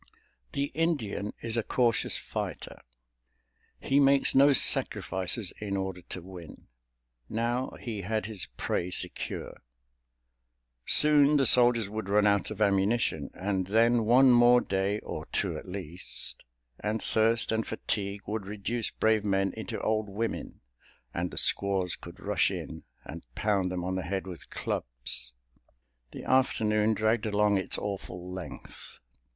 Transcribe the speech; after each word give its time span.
The 0.53 0.71
Indian 0.73 1.31
is 1.43 1.57
a 1.57 1.61
cautious 1.61 2.17
fighter—he 2.17 3.99
makes 3.99 4.33
no 4.33 4.51
sacrifices 4.51 5.53
in 5.59 5.77
order 5.77 6.01
to 6.09 6.23
win. 6.23 6.65
Now 7.29 7.75
he 7.79 8.01
had 8.01 8.25
his 8.25 8.47
prey 8.57 8.89
secure. 8.89 9.61
Soon 10.87 11.37
the 11.37 11.45
soldiers 11.45 11.87
would 11.87 12.09
run 12.09 12.25
out 12.25 12.49
of 12.49 12.63
ammunition, 12.63 13.29
and 13.35 13.67
then 13.67 14.03
one 14.05 14.31
more 14.31 14.59
day, 14.59 14.97
or 15.01 15.27
two 15.27 15.55
at 15.55 15.69
least, 15.69 16.43
and 16.79 16.99
thirst 16.99 17.51
and 17.51 17.67
fatigue 17.67 18.21
would 18.25 18.47
reduce 18.47 18.89
brave 18.89 19.23
men 19.23 19.53
into 19.55 19.79
old 19.81 20.09
women, 20.09 20.61
and 21.13 21.29
the 21.29 21.37
squaws 21.37 21.95
could 21.95 22.19
rush 22.19 22.49
in 22.49 22.85
and 23.05 23.21
pound 23.35 23.71
them 23.71 23.83
on 23.83 23.93
the 23.97 24.01
head 24.01 24.25
with 24.25 24.49
clubs. 24.49 25.33
The 26.11 26.23
afternoon 26.23 26.95
dragged 26.95 27.27
along 27.27 27.59
its 27.59 27.77
awful 27.77 28.31
length. 28.33 28.97